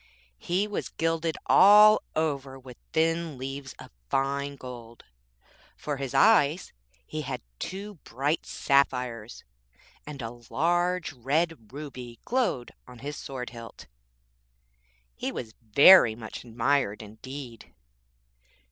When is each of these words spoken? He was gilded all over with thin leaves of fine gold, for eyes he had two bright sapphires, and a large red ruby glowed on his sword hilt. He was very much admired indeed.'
He 0.39 0.67
was 0.67 0.89
gilded 0.89 1.37
all 1.45 2.01
over 2.15 2.57
with 2.57 2.75
thin 2.91 3.37
leaves 3.37 3.75
of 3.77 3.91
fine 4.09 4.55
gold, 4.55 5.03
for 5.77 6.01
eyes 6.15 6.73
he 7.05 7.21
had 7.21 7.43
two 7.59 7.99
bright 8.03 8.43
sapphires, 8.43 9.43
and 10.07 10.23
a 10.23 10.41
large 10.49 11.13
red 11.13 11.71
ruby 11.71 12.17
glowed 12.25 12.71
on 12.87 12.97
his 13.05 13.15
sword 13.15 13.51
hilt. 13.51 13.85
He 15.15 15.31
was 15.31 15.53
very 15.61 16.15
much 16.15 16.43
admired 16.43 17.03
indeed.' 17.03 17.71